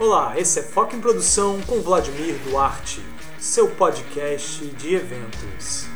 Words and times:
Olá, 0.00 0.38
esse 0.38 0.60
é 0.60 0.62
Foco 0.62 0.94
em 0.94 1.00
Produção 1.00 1.60
com 1.62 1.80
Vladimir 1.80 2.36
Duarte, 2.44 3.02
seu 3.36 3.68
podcast 3.68 4.64
de 4.64 4.94
eventos. 4.94 5.88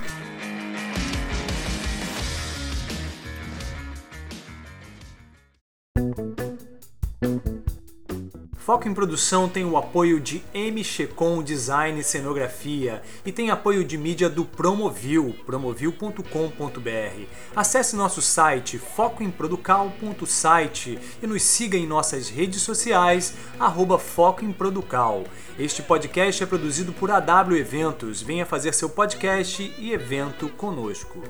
Foco 8.72 8.88
em 8.88 8.94
Produção 8.94 9.50
tem 9.50 9.66
o 9.66 9.76
apoio 9.76 10.18
de 10.18 10.42
MXCOM 10.54 11.42
Design 11.42 12.00
e 12.00 12.02
Cenografia 12.02 13.02
e 13.22 13.30
tem 13.30 13.50
apoio 13.50 13.84
de 13.84 13.98
mídia 13.98 14.30
do 14.30 14.46
Promovil, 14.46 15.36
promovil.com.br. 15.44 17.26
Acesse 17.54 17.94
nosso 17.94 18.22
site 18.22 18.78
focoemproducal.site 18.78 20.98
e 21.22 21.26
nos 21.26 21.42
siga 21.42 21.76
em 21.76 21.86
nossas 21.86 22.30
redes 22.30 22.62
sociais, 22.62 23.34
arroba 23.58 23.98
Foco 23.98 24.42
em 24.42 24.52
Producal. 24.52 25.24
Este 25.58 25.82
podcast 25.82 26.42
é 26.42 26.46
produzido 26.46 26.94
por 26.94 27.10
AW 27.10 27.54
Eventos. 27.54 28.22
Venha 28.22 28.46
fazer 28.46 28.72
seu 28.72 28.88
podcast 28.88 29.70
e 29.78 29.92
evento 29.92 30.48
conosco. 30.48 31.22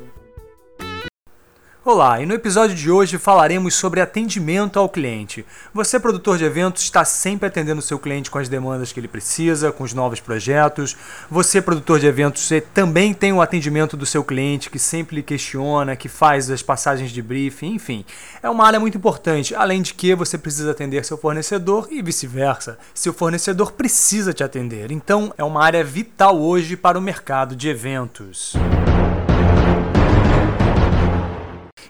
Olá, 1.85 2.23
e 2.23 2.27
no 2.27 2.33
episódio 2.33 2.77
de 2.77 2.89
hoje 2.89 3.19
falaremos 3.19 3.75
sobre 3.75 4.01
atendimento 4.01 4.79
ao 4.79 4.89
cliente. 4.89 5.45
Você, 5.75 5.99
produtor 5.99 6.39
de 6.39 6.45
eventos, 6.45 6.85
está 6.85 7.05
sempre 7.05 7.49
atendendo 7.49 7.83
seu 7.83 7.99
cliente 7.99 8.31
com 8.31 8.39
as 8.39 8.49
demandas 8.49 8.93
que 8.93 9.01
ele 9.01 9.09
precisa, 9.09 9.73
com 9.73 9.83
os 9.83 9.93
novos 9.93 10.21
projetos. 10.21 10.97
Você, 11.29 11.61
produtor 11.61 11.99
de 11.99 12.07
eventos, 12.07 12.49
também 12.73 13.13
tem 13.13 13.33
o 13.33 13.43
atendimento 13.43 13.97
do 13.97 14.07
seu 14.07 14.23
cliente 14.23 14.71
que 14.71 14.79
sempre 14.79 15.17
lhe 15.17 15.25
questiona, 15.25 15.97
que 15.97 16.09
faz 16.09 16.49
as 16.53 16.63
passagens 16.63 17.11
de 17.11 17.21
briefing, 17.21 17.75
enfim. 17.75 18.05
É 18.41 18.49
uma 18.49 18.65
área 18.65 18.79
muito 18.79 18.97
importante, 18.97 19.53
além 19.53 19.83
de 19.83 19.93
que 19.93 20.15
você 20.15 20.39
precisa 20.39 20.71
atender 20.71 21.05
seu 21.05 21.19
fornecedor 21.19 21.89
e 21.91 22.01
vice-versa. 22.01 22.79
Seu 22.95 23.13
fornecedor 23.13 23.73
precisa 23.73 24.33
te 24.33 24.45
atender. 24.45 24.93
Então, 24.93 25.35
é 25.37 25.43
uma 25.43 25.65
área 25.65 25.83
vital 25.83 26.41
hoje 26.41 26.77
para 26.77 26.97
o 26.97 27.03
mercado 27.03 27.57
de 27.57 27.69
eventos. 27.69 28.55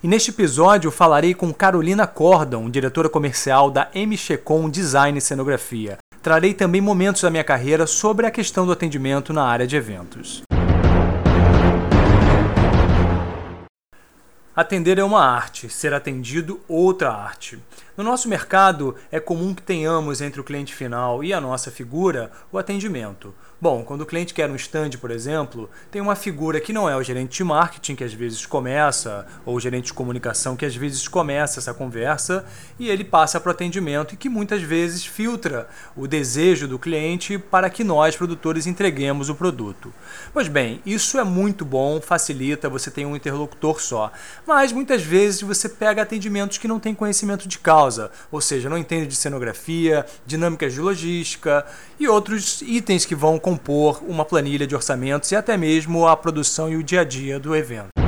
E 0.03 0.09
neste 0.09 0.33
episódio 0.33 0.91
falarei 0.91 1.33
com 1.33 1.55
Carolina 1.55 2.09
Cordon, 2.09 2.69
diretora 2.69 3.09
comercial 3.09 3.71
da 3.71 3.89
MXCOM 3.95 4.69
Design 4.69 5.17
e 5.17 5.21
Cenografia. 5.21 5.99
Trarei 6.21 6.55
também 6.55 6.81
momentos 6.81 7.23
da 7.23 7.31
minha 7.31 7.45
carreira 7.45 7.87
sobre 7.87 8.27
a 8.27 8.31
questão 8.33 8.67
do 8.67 8.73
atendimento 8.73 9.33
na 9.33 9.45
área 9.45 9.65
de 9.65 9.77
eventos. 9.77 10.43
Atender 14.57 14.99
é 14.99 15.05
uma 15.05 15.25
arte, 15.25 15.69
ser 15.69 15.95
atendido 15.95 16.61
outra 16.67 17.13
arte. 17.13 17.61
No 17.97 18.03
nosso 18.03 18.29
mercado, 18.29 18.97
é 19.11 19.21
comum 19.21 19.55
que 19.55 19.63
tenhamos 19.63 20.21
entre 20.21 20.41
o 20.41 20.45
cliente 20.45 20.75
final 20.75 21.23
e 21.23 21.33
a 21.33 21.41
nossa 21.41 21.71
figura 21.71 22.33
o 22.51 22.59
atendimento. 22.59 23.33
Bom, 23.63 23.85
quando 23.85 24.01
o 24.01 24.07
cliente 24.07 24.35
quer 24.35 24.51
um 24.51 24.57
stand, 24.57 24.91
por 25.01 25.13
exemplo, 25.13 25.71
tem 25.89 26.03
uma 26.03 26.17
figura 26.17 26.61
que 26.61 26.73
não 26.73 26.91
é 26.91 26.97
o 26.97 27.03
gerente 27.05 27.37
de 27.37 27.45
marketing, 27.45 27.95
que 27.95 28.03
às 28.03 28.13
vezes 28.13 28.45
começa, 28.45 29.25
ou 29.47 29.55
o 29.55 29.61
gerente 29.61 29.85
de 29.85 29.93
comunicação, 29.93 30.57
que 30.57 30.67
às 30.67 30.75
vezes 30.75 31.07
começa 31.07 31.61
essa 31.61 31.73
conversa, 31.73 32.45
e 32.77 32.91
ele 32.91 33.05
passa 33.05 33.39
para 33.39 33.51
o 33.51 33.53
atendimento 33.53 34.15
e 34.15 34.17
que 34.17 34.29
muitas 34.29 34.63
vezes 34.63 35.07
filtra 35.07 35.69
o 35.97 36.09
desejo 36.09 36.67
do 36.67 36.77
cliente 36.77 37.39
para 37.39 37.71
que 37.71 37.85
nós, 37.85 38.17
produtores, 38.17 38.67
entreguemos 38.67 39.29
o 39.29 39.35
produto. 39.37 39.95
Pois 40.35 40.49
bem, 40.49 40.81
isso 40.85 41.17
é 41.17 41.23
muito 41.23 41.65
bom, 41.65 42.01
facilita, 42.01 42.69
você 42.69 42.91
tem 42.91 43.07
um 43.07 43.15
interlocutor 43.15 43.81
só. 43.81 44.11
Mas 44.45 44.73
muitas 44.73 45.05
vezes 45.05 45.41
você 45.41 45.69
pega 45.69 46.03
atendimentos 46.03 46.59
que 46.59 46.67
não 46.67 46.81
têm 46.81 46.97
conhecimento 46.97 47.47
de 47.47 47.61
causa, 47.61 48.11
ou 48.29 48.41
seja, 48.41 48.69
não 48.69 48.77
entende 48.77 49.07
de 49.07 49.15
cenografia, 49.15 50.05
dinâmicas 50.27 50.73
de 50.73 50.81
logística 50.81 51.65
e 52.01 52.09
outros 52.09 52.61
itens 52.63 53.05
que 53.05 53.15
vão 53.15 53.39
compor 53.53 54.03
uma 54.09 54.25
planilha 54.25 54.67
de 54.67 54.75
orçamentos 54.75 55.31
e 55.31 55.37
até 55.37 55.57
mesmo 55.57 56.07
a 56.07 56.17
produção 56.17 56.71
e 56.71 56.77
o 56.77 56.83
dia 56.83 57.03
a 57.03 57.05
dia 57.05 57.39
do 57.39 57.55
evento. 57.55 58.02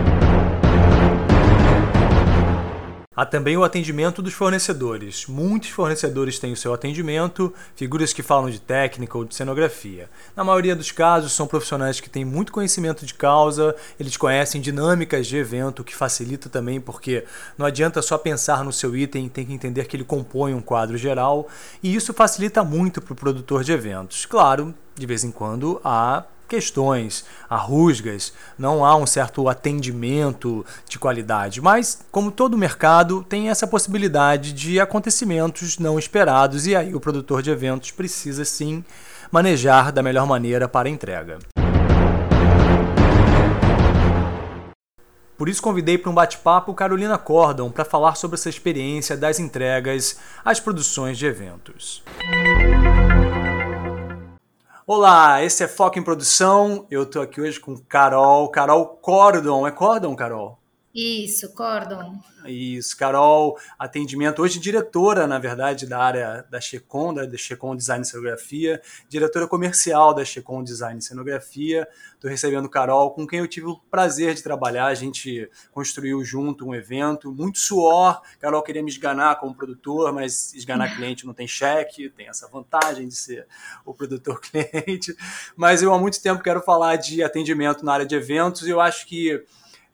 Há 3.17 3.25
também 3.25 3.57
o 3.57 3.63
atendimento 3.63 4.21
dos 4.21 4.35
fornecedores. 4.35 5.27
Muitos 5.29 5.71
fornecedores 5.71 6.41
têm 6.41 6.53
o 6.53 6.57
seu 6.57 6.75
atendimento, 6.75 7.55
figuras 7.77 8.13
que 8.13 8.25
falam 8.25 8.51
de 8.51 8.61
técnica 8.61 9.17
ou 9.17 9.25
de 9.25 9.37
cenografia. 9.37 10.11
Na 10.35 10.43
maioria 10.43 10.75
dos 10.75 10.91
casos, 10.91 11.33
são 11.33 11.47
profissionais 11.47 12.01
que 12.01 12.11
têm 12.11 12.25
muito 12.25 12.51
conhecimento 12.51 13.07
de 13.07 13.15
causa, 13.15 13.77
eles 14.01 14.17
conhecem 14.17 14.61
dinâmicas 14.61 15.29
de 15.29 15.37
evento, 15.37 15.83
o 15.83 15.85
que 15.85 15.95
facilita 15.95 16.49
também, 16.49 16.81
porque 16.81 17.25
não 17.57 17.67
adianta 17.67 18.03
só 18.03 18.19
pensar 18.19 18.65
no 18.65 18.73
seu 18.73 18.97
item, 18.97 19.29
tem 19.29 19.47
que 19.47 19.53
entender 19.53 19.87
que 19.87 19.97
ele 19.97 20.05
compõe 20.05 20.53
um 20.53 20.61
quadro 20.61 20.99
geral, 20.99 21.47
e 21.81 21.95
isso 21.95 22.13
facilita 22.13 22.65
muito 22.65 23.01
para 23.01 23.13
o 23.13 23.17
produtor 23.17 23.63
de 23.63 23.71
eventos. 23.71 24.27
Claro, 24.27 24.75
de 24.97 25.07
vez 25.07 25.23
em 25.23 25.31
quando 25.31 25.81
há 25.85 26.25
questões, 26.49 27.25
há 27.49 27.57
rusgas, 27.57 28.33
não 28.59 28.85
há 28.85 28.97
um 28.97 29.07
certo 29.07 29.49
atendimento 29.49 30.65
de 30.89 30.99
qualidade. 30.99 31.61
Mas, 31.61 32.05
como 32.11 32.31
todo 32.31 32.59
mercado, 32.59 33.25
tem 33.29 33.49
essa 33.49 33.67
possibilidade 33.67 34.53
de 34.53 34.81
acontecimentos 34.81 35.79
não 35.79 35.99
esperados 35.99 36.67
e 36.67 36.75
aí 36.75 36.95
o 36.95 37.01
produtor 37.01 37.43
de 37.43 37.51
eventos 37.51 37.91
precisa 37.91 38.45
sim 38.45 38.85
manejar 39.31 39.91
da 39.91 40.03
melhor 40.03 40.27
maneira 40.27 40.69
para 40.69 40.89
a 40.89 40.93
entrega. 40.93 41.39
Por 45.37 45.49
isso 45.49 45.61
convidei 45.61 45.99
para 45.99 46.11
um 46.11 46.15
bate-papo 46.15 46.73
Carolina 46.75 47.19
Cordon 47.19 47.69
para 47.71 47.85
falar 47.85 48.15
sobre 48.15 48.37
essa 48.37 48.49
experiência 48.49 49.17
das 49.17 49.41
entregas 49.41 50.19
às 50.45 50.61
produções 50.61 51.19
de 51.19 51.27
eventos. 51.27 52.05
Olá, 54.87 55.43
esse 55.43 55.65
é 55.65 55.69
Foco 55.69 55.99
em 55.99 56.03
Produção. 56.03 56.87
Eu 56.91 57.05
estou 57.05 57.23
aqui 57.23 57.41
hoje 57.41 57.59
com 57.59 57.75
Carol, 57.89 58.51
Carol 58.51 58.87
Cordon. 58.87 59.67
É 59.67 59.71
Cordon, 59.71 60.15
Carol? 60.15 60.59
Isso, 60.95 61.53
Cordon. 61.55 62.21
Isso, 62.47 62.97
Carol, 62.97 63.59
atendimento, 63.77 64.41
hoje 64.41 64.61
diretora, 64.61 65.27
na 65.27 65.41
verdade, 65.41 65.87
da 65.87 65.99
área 65.99 66.47
da 66.49 66.61
Checon, 66.61 67.13
da 67.13 67.27
Checon 67.37 67.75
Design 67.75 68.03
e 68.03 68.07
Cenografia, 68.07 68.81
diretora 69.09 69.49
comercial 69.49 70.15
da 70.15 70.25
Checon 70.25 70.63
Design 70.63 71.01
e 71.01 71.03
Cenografia. 71.03 71.89
Estou 72.13 72.31
recebendo 72.31 72.69
Carol, 72.69 73.11
com 73.11 73.27
quem 73.27 73.41
eu 73.41 73.49
tive 73.49 73.67
o 73.67 73.81
prazer 73.91 74.35
de 74.35 74.43
trabalhar. 74.45 74.87
A 74.87 74.95
gente 74.95 75.51
construiu 75.73 76.25
junto 76.25 76.65
um 76.65 76.73
evento, 76.73 77.33
muito 77.33 77.59
suor. 77.59 78.23
Carol 78.39 78.63
queria 78.63 78.83
me 78.83 78.91
esganar 78.91 79.41
como 79.41 79.53
produtor, 79.53 80.13
mas 80.13 80.55
esganar 80.55 80.95
cliente 80.95 81.27
não 81.27 81.35
tem 81.35 81.49
cheque, 81.49 82.09
tem 82.11 82.29
essa 82.29 82.47
vantagem 82.47 83.09
de 83.09 83.17
ser 83.17 83.49
o 83.85 83.93
produtor 83.93 84.39
cliente. 84.41 85.13
Mas 85.57 85.83
eu 85.83 85.93
há 85.93 85.99
muito 85.99 86.23
tempo 86.23 86.41
quero 86.41 86.63
falar 86.63 86.95
de 86.95 87.21
atendimento 87.21 87.85
na 87.85 87.95
área 87.95 88.07
de 88.07 88.15
eventos 88.15 88.65
e 88.65 88.71
eu 88.71 88.81
acho 88.81 89.09
que 89.09 89.45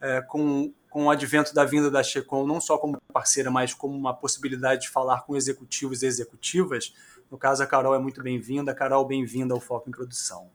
é, 0.01 0.23
com, 0.23 0.73
com 0.91 1.05
o 1.05 1.11
advento 1.11 1.55
da 1.55 1.65
vinda 1.65 1.91
da 1.91 2.03
Checom, 2.03 2.45
não 2.45 2.61
só 2.61 2.77
como 2.77 3.01
parceira, 3.13 3.51
mas 3.51 3.73
como 3.73 3.97
uma 3.97 4.13
possibilidade 4.13 4.83
de 4.83 4.89
falar 4.91 5.23
com 5.23 5.37
executivos 5.37 6.03
e 6.03 6.07
executivas. 6.07 6.93
No 7.31 7.39
caso, 7.39 7.63
a 7.63 7.67
Carol 7.67 7.95
é 7.95 7.99
muito 7.99 8.21
bem-vinda. 8.21 8.75
Carol, 8.75 9.07
bem-vinda 9.07 9.55
ao 9.55 9.61
Foco 9.61 9.89
em 9.89 9.93
Produção. 9.93 10.51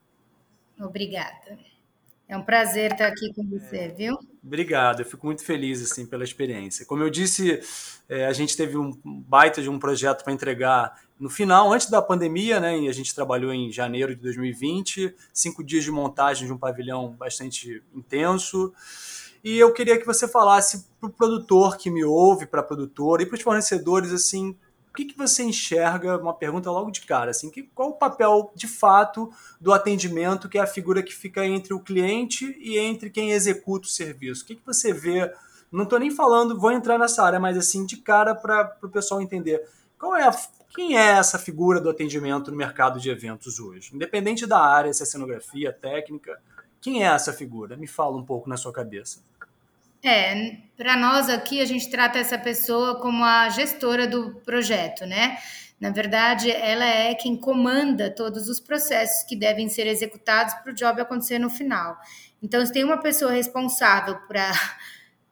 Obrigada. 0.78 1.58
É 2.28 2.36
um 2.36 2.42
prazer 2.42 2.92
estar 2.92 3.08
aqui 3.08 3.32
com 3.34 3.48
você, 3.48 3.88
viu? 3.88 4.18
Obrigado, 4.44 5.02
eu 5.02 5.06
fico 5.06 5.26
muito 5.28 5.44
feliz 5.44 5.82
assim 5.82 6.08
pela 6.08 6.24
experiência. 6.24 6.86
Como 6.86 7.04
eu 7.04 7.10
disse, 7.10 7.62
é, 8.10 8.26
a 8.26 8.34
gente 8.34 8.58
teve 8.58 8.78
um 8.78 8.92
baita 9.04 9.62
de 9.62 9.70
um 9.70 9.78
projeto 9.78 10.24
para 10.24 10.34
entregar 10.34 11.00
no 11.20 11.30
final, 11.30 11.72
antes 11.72 11.90
da 11.90 12.02
pandemia, 12.02 12.60
né? 12.60 12.80
E 12.80 12.90
a 12.90 12.92
gente 12.92 13.14
trabalhou 13.14 13.54
em 13.54 13.72
janeiro 13.72 14.16
de 14.16 14.22
2020, 14.22 15.16
cinco 15.32 15.64
dias 15.64 15.84
de 15.84 15.92
montagem 15.92 16.48
de 16.48 16.52
um 16.52 16.58
pavilhão 16.58 17.12
bastante 17.12 17.82
intenso. 17.94 18.74
E 19.46 19.60
eu 19.60 19.72
queria 19.72 20.00
que 20.00 20.08
você 20.08 20.28
falasse 20.28 20.88
para 21.00 21.08
o 21.08 21.14
produtor 21.14 21.78
que 21.78 21.92
me 21.92 22.04
ouve, 22.04 22.48
para 22.48 22.62
a 22.62 22.64
produtora 22.64 23.22
e 23.22 23.28
para 23.28 23.36
os 23.36 23.44
fornecedores, 23.44 24.12
assim, 24.12 24.58
o 24.90 24.94
que, 24.96 25.06
que 25.06 25.16
você 25.16 25.44
enxerga, 25.44 26.18
uma 26.18 26.34
pergunta 26.34 26.72
logo 26.72 26.90
de 26.90 27.02
cara, 27.02 27.30
assim, 27.30 27.52
que, 27.52 27.62
qual 27.62 27.90
o 27.90 27.94
papel 27.94 28.52
de 28.56 28.68
fato 28.68 29.32
do 29.62 29.72
atendimento, 29.72 30.50
que 30.50 30.58
é 30.58 30.62
a 30.62 30.66
figura 30.66 31.04
que 31.04 31.14
fica 31.14 31.46
entre 31.46 31.76
o 31.76 31.80
cliente 31.80 32.58
e 32.60 32.80
entre 32.80 33.12
quem 33.12 33.34
executa 33.34 33.86
o 33.86 33.92
serviço? 33.92 34.44
O 34.44 34.48
que, 34.48 34.56
que 34.56 34.66
você 34.66 34.92
vê 34.92 35.32
Não 35.72 35.84
estou 35.84 36.00
nem 36.00 36.10
falando, 36.10 36.60
vou 36.60 36.72
entrar 36.72 36.98
nessa 36.98 37.22
área, 37.22 37.40
mas 37.40 37.56
assim, 37.56 37.86
de 37.86 37.98
cara 37.98 38.34
para 38.34 38.76
o 38.82 38.90
pessoal 38.90 39.22
entender. 39.22 39.64
Qual 40.00 40.16
é 40.16 40.28
a, 40.28 40.36
quem 40.76 40.98
é 40.98 41.18
essa 41.20 41.38
figura 41.38 41.80
do 41.80 41.92
atendimento 41.92 42.50
no 42.50 42.58
mercado 42.58 43.00
de 43.00 43.12
eventos 43.12 43.60
hoje? 43.60 43.94
Independente 43.94 44.48
da 44.48 44.60
área, 44.60 44.92
se 44.92 45.04
é 45.04 45.06
cenografia, 45.06 45.72
técnica, 45.72 46.36
quem 46.86 47.04
é 47.04 47.08
essa 47.08 47.34
figura? 47.34 47.76
Me 47.76 47.88
fala 47.88 48.16
um 48.16 48.24
pouco 48.24 48.48
na 48.48 48.58
sua 48.58 48.72
cabeça. 48.72 49.20
É, 50.04 50.58
para 50.78 50.96
nós 50.96 51.30
aqui 51.30 51.60
a 51.60 51.66
gente 51.66 51.90
trata 51.90 52.20
essa 52.20 52.38
pessoa 52.38 53.02
como 53.02 53.26
a 53.26 53.50
gestora 53.50 54.06
do 54.06 54.36
projeto, 54.46 55.04
né? 55.04 55.36
Na 55.80 55.90
verdade, 55.90 56.52
ela 56.52 56.86
é 56.86 57.16
quem 57.16 57.36
comanda 57.36 58.12
todos 58.12 58.48
os 58.50 58.60
processos 58.60 59.24
que 59.24 59.36
devem 59.36 59.68
ser 59.68 59.88
executados 59.88 60.54
para 60.54 60.72
o 60.72 60.76
job 60.76 61.02
acontecer 61.02 61.40
no 61.40 61.50
final. 61.50 61.98
Então, 62.40 62.64
se 62.64 62.72
tem 62.72 62.84
uma 62.84 63.00
pessoa 63.00 63.32
responsável 63.32 64.18
para 64.28 64.52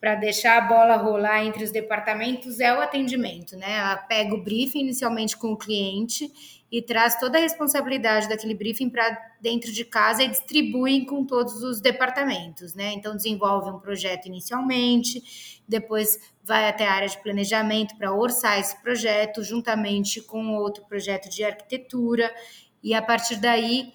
para 0.04 0.16
deixar 0.16 0.58
a 0.58 0.68
bola 0.68 0.98
rolar 0.98 1.46
entre 1.46 1.64
os 1.64 1.72
departamentos 1.72 2.60
é 2.60 2.78
o 2.78 2.82
atendimento, 2.82 3.56
né? 3.56 3.78
Ela 3.78 3.96
pega 3.96 4.36
o 4.36 4.44
briefing 4.44 4.82
inicialmente 4.82 5.38
com 5.38 5.54
o 5.54 5.58
cliente 5.58 6.30
e 6.70 6.82
traz 6.82 7.18
toda 7.18 7.38
a 7.38 7.42
responsabilidade 7.42 8.28
daquele 8.28 8.54
briefing 8.54 8.90
para 8.90 9.18
dentro 9.40 9.72
de 9.72 9.86
casa 9.86 10.22
e 10.22 10.28
distribui 10.28 11.06
com 11.06 11.26
todos 11.26 11.64
os 11.64 11.80
departamentos, 11.80 12.76
né? 12.76 12.92
Então 12.92 13.16
desenvolve 13.16 13.70
um 13.70 13.80
projeto 13.80 14.26
inicialmente, 14.26 15.62
depois 15.66 16.20
vai 16.44 16.68
até 16.68 16.86
a 16.86 16.92
área 16.92 17.08
de 17.08 17.24
planejamento 17.24 17.96
para 17.96 18.14
orçar 18.14 18.60
esse 18.60 18.76
projeto 18.82 19.42
juntamente 19.42 20.20
com 20.20 20.54
outro 20.56 20.84
projeto 20.84 21.30
de 21.30 21.46
arquitetura 21.46 22.30
e 22.84 22.94
a 22.94 23.02
partir 23.02 23.38
daí 23.38 23.94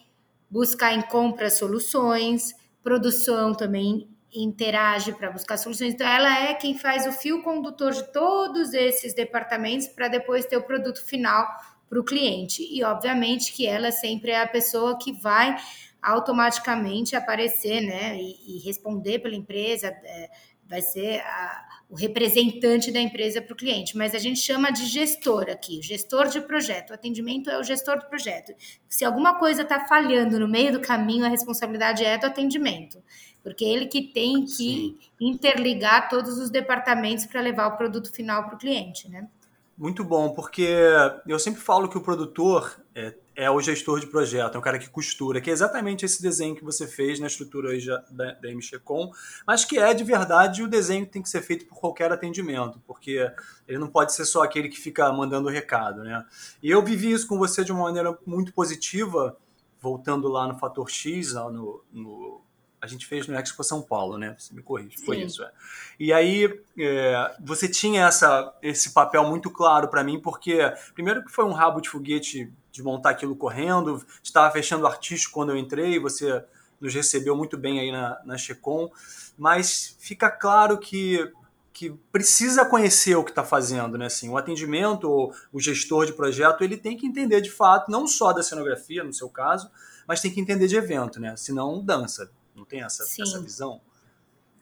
buscar 0.49 0.95
em 0.95 1.03
compra 1.03 1.51
soluções, 1.51 2.55
produção 2.83 3.55
também 3.55 4.09
interage 4.33 5.13
para 5.13 5.31
buscar 5.31 5.57
soluções. 5.57 5.95
Então, 5.95 6.07
ela 6.07 6.49
é 6.49 6.55
quem 6.55 6.77
faz 6.77 7.07
o 7.07 7.13
fio 7.13 7.43
condutor 7.43 7.93
de 7.93 8.13
todos 8.13 8.75
esses 8.75 9.15
departamentos 9.15 9.89
para 9.89 10.09
depois 10.09 10.47
ter 10.47 10.57
o 10.57 10.63
produto 10.63 11.05
final 11.05 11.47
para 11.89 11.99
o 11.99 12.05
cliente. 12.05 12.63
E, 12.71 12.85
obviamente, 12.85 13.53
que 13.53 13.67
ela 13.67 13.91
sempre 13.91 14.31
é 14.31 14.43
a 14.43 14.47
pessoa 14.47 14.99
que 14.99 15.13
vai 15.13 15.57
automaticamente 16.03 17.17
aparecer 17.17 17.81
né, 17.81 18.17
e, 18.17 18.57
e 18.57 18.59
responder 18.61 19.19
pela 19.19 19.35
empresa, 19.35 19.89
é, 19.89 20.31
vai 20.69 20.83
ser 20.83 21.21
a, 21.21 21.65
o 21.89 21.97
representante 21.97 22.93
da 22.93 23.01
empresa 23.01 23.41
para 23.41 23.53
o 23.53 23.57
cliente, 23.57 23.97
mas 23.97 24.15
a 24.15 24.19
gente 24.19 24.39
chama 24.39 24.71
de 24.71 24.87
gestor 24.87 25.49
aqui, 25.51 25.81
gestor 25.83 26.29
de 26.29 26.41
projeto. 26.43 26.91
O 26.91 26.95
atendimento 26.95 27.51
é 27.51 27.59
o 27.59 27.65
gestor 27.65 27.99
do 27.99 28.07
projeto. 28.07 28.53
Se 28.87 29.05
alguma 29.05 29.39
coisa 29.39 29.63
está 29.63 29.87
falhando 29.87 30.39
no 30.39 30.47
meio 30.47 30.73
do 30.73 30.81
caminho, 30.81 31.25
a 31.25 31.29
responsabilidade 31.29 32.05
é 32.05 32.19
do 32.19 32.27
atendimento 32.27 33.03
porque 33.43 33.65
ele 33.65 33.87
que 33.87 34.03
tem 34.03 34.45
que 34.45 34.49
Sim. 34.49 34.99
interligar 35.21 36.09
todos 36.09 36.39
os 36.39 36.51
departamentos 36.51 37.27
para 37.27 37.41
levar 37.41 37.69
o 37.69 37.77
produto 37.77 38.13
final 38.13 38.45
para 38.45 38.57
o 38.57 38.59
cliente, 38.59 39.09
né? 39.09 39.29
Muito 39.79 40.03
bom, 40.03 40.31
porque 40.31 40.67
eu 41.25 41.39
sempre 41.39 41.61
falo 41.61 41.89
que 41.89 41.97
o 41.97 42.01
produtor 42.01 42.83
é, 42.97 43.15
é, 43.37 43.49
o 43.49 43.61
gestor 43.61 44.01
de 44.01 44.09
projeto, 44.09 44.57
é 44.57 44.59
o 44.59 44.61
cara 44.61 44.77
que 44.77 44.91
costura, 44.91 45.41
que 45.41 45.49
é 45.49 45.53
exatamente 45.53 46.05
esse 46.05 46.21
desenho 46.21 46.57
que 46.57 46.65
você 46.65 46.89
fez 46.89 47.21
na 47.21 47.29
estrutura 47.29 47.69
hoje 47.69 47.87
da, 48.11 48.33
da 48.33 48.53
MXCOM, 48.53 49.13
mas 49.47 49.65
que 49.65 49.79
é 49.79 49.95
de 49.95 50.03
verdade 50.03 50.65
o 50.65 50.69
desenho 50.69 51.07
que 51.07 51.13
tem 51.13 51.23
que 51.23 51.29
ser 51.29 51.43
feito 51.43 51.65
por 51.67 51.79
qualquer 51.79 52.11
atendimento, 52.11 52.83
porque 52.85 53.31
ele 53.69 53.79
não 53.79 53.87
pode 53.87 54.13
ser 54.13 54.25
só 54.25 54.43
aquele 54.43 54.69
que 54.69 54.81
fica 54.81 55.13
mandando 55.13 55.49
recado, 55.49 56.03
né? 56.03 56.27
E 56.61 56.69
eu 56.69 56.85
vivi 56.85 57.13
isso 57.13 57.29
com 57.29 57.39
você 57.39 57.63
de 57.63 57.71
uma 57.71 57.85
maneira 57.85 58.19
muito 58.27 58.53
positiva, 58.53 59.37
voltando 59.81 60.27
lá 60.27 60.49
no 60.49 60.59
fator 60.59 60.91
X, 60.91 61.35
no, 61.35 61.85
no 61.93 62.41
a 62.81 62.87
gente 62.87 63.07
fez 63.07 63.27
no 63.27 63.35
Expo 63.37 63.65
São 63.65 63.83
Paulo, 63.83 64.17
né? 64.17 64.37
Você 64.39 64.55
me 64.55 64.63
corrige, 64.63 64.97
foi 65.05 65.21
isso. 65.21 65.43
É. 65.43 65.51
E 65.99 66.13
aí 66.13 66.61
é, 66.79 67.37
você 67.41 67.69
tinha 67.69 68.07
essa, 68.07 68.55
esse 68.63 68.91
papel 68.91 69.25
muito 69.25 69.51
claro 69.51 69.89
para 69.89 70.05
mim, 70.05 70.21
porque 70.21 70.59
primeiro 70.95 71.25
que 71.25 71.31
foi 71.31 71.45
um 71.45 71.53
rabo 71.53 71.81
de 71.81 71.89
foguete 71.89 72.53
de 72.71 72.83
montar 72.83 73.11
aquilo 73.11 73.35
correndo, 73.35 74.05
estava 74.23 74.51
fechando 74.53 74.87
artístico 74.87 75.35
quando 75.35 75.51
eu 75.51 75.57
entrei, 75.57 75.99
você 75.99 76.45
nos 76.81 76.95
recebeu 76.95 77.37
muito 77.37 77.59
bem 77.59 77.81
aí 77.81 77.91
na, 77.91 78.21
na 78.25 78.39
Checom, 78.39 78.89
mas 79.37 79.97
fica 79.99 80.31
claro 80.31 80.79
que 80.79 81.33
que 81.79 81.91
precisa 82.11 82.65
conhecer 82.65 83.15
o 83.15 83.23
que 83.23 83.31
está 83.31 83.45
fazendo, 83.45 83.97
né? 83.97 84.07
Assim, 84.07 84.29
o 84.29 84.37
atendimento, 84.37 85.09
o, 85.09 85.33
o 85.53 85.61
gestor 85.61 86.07
de 86.07 86.13
projeto, 86.13 86.65
ele 86.65 86.77
tem 86.77 86.97
que 86.97 87.07
entender 87.07 87.41
de 87.41 87.53
fato, 87.53 87.89
não 87.89 88.05
só 88.05 88.33
da 88.33 88.43
cenografia, 88.43 89.05
no 89.05 89.15
seu 89.15 89.29
caso, 89.29 89.71
mas 90.05 90.21
tem 90.21 90.29
que 90.29 90.41
entender 90.41 90.67
de 90.67 90.75
evento, 90.75 91.21
né? 91.21 91.37
Senão 91.37 91.81
dança. 91.81 92.33
Não 92.59 92.65
tem 92.65 92.83
essa, 92.83 93.05
essa 93.05 93.41
visão? 93.41 93.81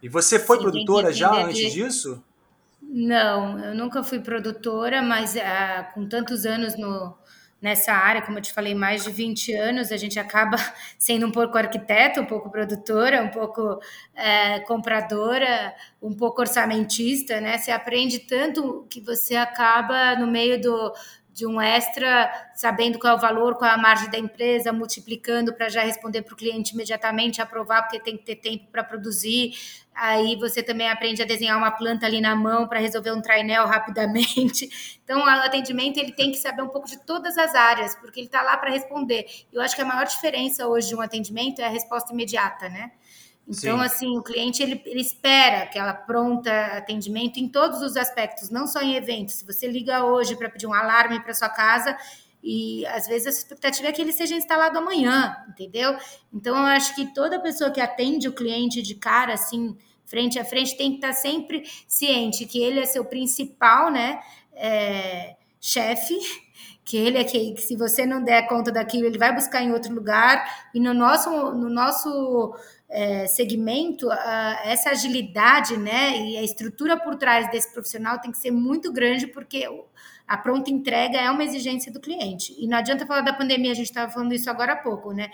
E 0.03 0.09
você 0.09 0.39
foi 0.39 0.59
Sim, 0.59 0.63
produtora 0.65 1.13
já 1.13 1.31
de... 1.31 1.43
antes 1.43 1.73
disso? 1.73 2.23
Não, 2.83 3.59
eu 3.59 3.75
nunca 3.75 4.03
fui 4.03 4.21
produtora, 4.21 5.03
mas 5.03 5.35
uh, 5.35 5.95
com 5.95 6.07
tantos 6.07 6.45
anos 6.45 6.77
no, 6.77 7.17
nessa 7.61 7.93
área, 7.93 8.23
como 8.23 8.39
eu 8.39 8.43
te 8.43 8.53
falei, 8.53 8.75
mais 8.75 9.05
de 9.05 9.11
20 9.11 9.53
anos, 9.55 9.91
a 9.91 9.97
gente 9.97 10.21
acaba 10.21 10.57
sendo 10.99 11.27
um 11.27 11.33
pouco 11.33 11.57
arquiteta, 11.57 12.21
um 12.21 12.27
pouco 12.27 12.51
produtora, 12.51 13.23
um 13.23 13.31
pouco 13.31 13.81
é, 14.15 14.61
compradora, 14.61 15.75
um 16.01 16.15
pouco 16.15 16.43
orçamentista, 16.43 17.41
né? 17.41 17.59
Você 17.59 17.71
aprende 17.71 18.21
tanto 18.21 18.87
que 18.91 19.01
você 19.01 19.35
acaba 19.35 20.15
no 20.17 20.27
meio 20.27 20.61
do, 20.61 20.93
de 21.37 21.47
um 21.47 21.61
extra, 21.61 22.33
sabendo 22.55 22.99
qual 22.99 23.13
é 23.13 23.17
o 23.17 23.21
valor, 23.21 23.57
qual 23.57 23.71
é 23.71 23.75
a 23.75 23.77
margem 23.77 24.09
da 24.09 24.19
empresa, 24.19 24.73
multiplicando 24.73 25.53
para 25.53 25.69
já 25.69 25.83
responder 25.83 26.23
para 26.23 26.33
o 26.33 26.37
cliente 26.37 26.73
imediatamente, 26.73 27.43
aprovar, 27.43 27.83
porque 27.83 28.01
tem 28.01 28.17
que 28.17 28.25
ter 28.25 28.37
tempo 28.37 28.65
para 28.73 28.83
produzir. 28.83 29.53
Aí 29.95 30.35
você 30.37 30.63
também 30.63 30.89
aprende 30.89 31.21
a 31.23 31.27
desenhar 31.27 31.59
uma 31.59 31.71
planta 31.71 32.07
ali 32.07 32.23
na 32.23 32.35
mão 32.35 32.67
para 32.67 32.81
resolver 32.81 33.13
um 33.13 33.21
trainel 33.21 33.67
rapidamente. 33.67 34.69
Então, 35.07 35.21
o 35.21 35.25
atendimento 35.25 35.99
ele 35.99 36.11
tem 36.11 36.33
que 36.33 36.37
saber 36.37 36.63
um 36.63 36.69
pouco 36.69 36.89
de 36.89 36.99
todas 36.99 37.39
as 37.39 37.55
áreas, 37.55 37.95
porque 37.95 38.19
ele 38.19 38.27
está 38.27 38.43
lá 38.43 38.57
para 38.57 38.71
responder. 38.73 39.25
Eu 39.53 39.63
acho 39.63 39.77
que 39.77 39.81
a 39.81 39.85
maior 39.85 40.05
diferença 40.05 40.67
hoje 40.67 40.89
de 40.89 40.97
um 40.97 41.01
atendimento 41.01 41.61
é 41.61 41.65
a 41.65 41.69
resposta 41.69 42.13
imediata, 42.13 42.69
né? 42.69 42.91
Então, 43.49 43.79
Sim. 43.79 43.85
assim, 43.85 44.19
o 44.19 44.23
cliente 44.23 44.63
ele, 44.63 44.83
ele 44.85 45.01
espera 45.01 45.63
aquela 45.63 45.95
pronta 45.95 46.51
atendimento 46.77 47.39
em 47.39 47.49
todos 47.49 47.81
os 47.81 47.97
aspectos, 47.97 48.51
não 48.51 48.67
só 48.67 48.81
em 48.81 48.97
eventos. 48.97 49.37
Se 49.37 49.47
você 49.47 49.69
liga 49.69 50.05
hoje 50.05 50.35
para 50.35 50.51
pedir 50.51 50.67
um 50.67 50.75
alarme 50.75 51.21
para 51.21 51.33
sua 51.33 51.49
casa, 51.49 51.97
e 52.43 52.85
às 52.87 53.07
vezes 53.07 53.27
a 53.27 53.31
expectativa 53.31 53.89
é 53.89 53.93
que 53.93 54.03
ele 54.03 54.13
seja 54.13 54.35
instalado 54.35 54.79
amanhã, 54.79 55.37
entendeu? 55.49 55.97
Então, 56.33 56.57
eu 56.57 56.63
acho 56.63 56.95
que 56.95 57.13
toda 57.15 57.41
pessoa 57.41 57.71
que 57.71 57.81
atende 57.81 58.29
o 58.29 58.33
cliente 58.33 58.83
de 58.83 58.95
cara, 58.95 59.35
assim, 59.35 59.77
frente 60.05 60.39
a 60.39 60.45
frente, 60.45 60.77
tem 60.77 60.91
que 60.91 60.97
estar 60.97 61.13
sempre 61.13 61.65
ciente 61.87 62.47
que 62.47 62.63
ele 62.63 62.81
é 62.81 62.87
seu 62.87 63.05
principal, 63.05 63.91
né, 63.91 64.21
é, 64.55 65.37
chefe, 65.61 66.17
que 66.85 66.97
ele 66.97 67.19
é 67.19 67.25
que, 67.25 67.53
que, 67.55 67.61
se 67.61 67.77
você 67.77 68.07
não 68.07 68.23
der 68.23 68.47
conta 68.47 68.71
daquilo, 68.71 69.07
ele 69.07 69.19
vai 69.19 69.35
buscar 69.35 69.61
em 69.61 69.73
outro 69.73 69.93
lugar. 69.93 70.69
E 70.73 70.79
no 70.79 70.95
nosso, 70.95 71.29
no 71.53 71.69
nosso 71.69 72.55
é, 72.89 73.27
segmento, 73.27 74.11
essa 74.65 74.91
agilidade 74.91 75.77
né, 75.77 76.19
e 76.19 76.37
a 76.37 76.43
estrutura 76.43 76.97
por 76.97 77.17
trás 77.17 77.51
desse 77.51 77.73
profissional 77.73 78.21
tem 78.21 78.31
que 78.31 78.39
ser 78.39 78.51
muito 78.51 78.93
grande, 78.93 79.27
porque 79.27 79.69
a 80.27 80.37
pronta 80.37 80.71
entrega 80.71 81.19
é 81.19 81.31
uma 81.31 81.45
exigência 81.45 81.93
do 81.93 82.01
cliente. 82.01 82.55
E 82.59 82.67
não 82.67 82.79
adianta 82.79 83.07
falar 83.07 83.21
da 83.21 83.33
pandemia, 83.33 83.73
a 83.73 83.75
gente 83.75 83.87
estava 83.87 84.11
falando 84.11 84.35
isso 84.35 84.51
agora 84.51 84.73
há 84.73 84.77
pouco, 84.77 85.13
né? 85.13 85.31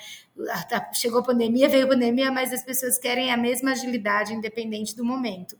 Chegou 0.92 1.20
a 1.20 1.24
pandemia, 1.24 1.68
veio 1.68 1.86
a 1.86 1.88
pandemia, 1.88 2.30
mas 2.30 2.52
as 2.52 2.62
pessoas 2.62 2.98
querem 2.98 3.30
a 3.30 3.36
mesma 3.36 3.72
agilidade, 3.72 4.34
independente 4.34 4.94
do 4.94 5.04
momento. 5.04 5.58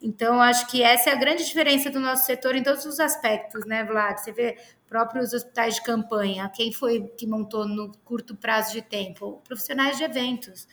Então, 0.00 0.40
acho 0.40 0.68
que 0.68 0.80
essa 0.80 1.10
é 1.10 1.12
a 1.12 1.16
grande 1.16 1.44
diferença 1.44 1.90
do 1.90 1.98
nosso 1.98 2.24
setor 2.24 2.54
em 2.54 2.62
todos 2.62 2.84
os 2.84 3.00
aspectos, 3.00 3.66
né, 3.66 3.82
Vlad? 3.82 4.18
Você 4.18 4.30
vê 4.30 4.56
próprios 4.86 5.32
hospitais 5.32 5.74
de 5.74 5.82
campanha, 5.82 6.48
quem 6.54 6.72
foi 6.72 7.08
que 7.16 7.26
montou 7.26 7.66
no 7.66 7.90
curto 8.04 8.36
prazo 8.36 8.72
de 8.72 8.82
tempo? 8.82 9.42
Profissionais 9.46 9.96
de 9.96 10.04
eventos. 10.04 10.68